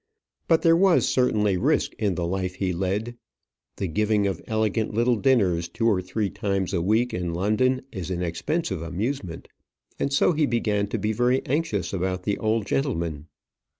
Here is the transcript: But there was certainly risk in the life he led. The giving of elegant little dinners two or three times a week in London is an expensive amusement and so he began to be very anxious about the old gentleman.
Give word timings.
But 0.47 0.63
there 0.63 0.75
was 0.75 1.07
certainly 1.07 1.57
risk 1.57 1.93
in 1.99 2.15
the 2.15 2.25
life 2.25 2.55
he 2.55 2.73
led. 2.73 3.17
The 3.75 3.85
giving 3.87 4.25
of 4.25 4.41
elegant 4.47 4.95
little 4.95 5.15
dinners 5.15 5.69
two 5.69 5.85
or 5.85 6.01
three 6.01 6.31
times 6.31 6.73
a 6.73 6.81
week 6.81 7.13
in 7.13 7.35
London 7.35 7.83
is 7.91 8.09
an 8.09 8.23
expensive 8.23 8.81
amusement 8.81 9.47
and 9.99 10.11
so 10.11 10.33
he 10.33 10.47
began 10.47 10.87
to 10.87 10.97
be 10.97 11.13
very 11.13 11.45
anxious 11.45 11.93
about 11.93 12.23
the 12.23 12.39
old 12.39 12.65
gentleman. 12.65 13.27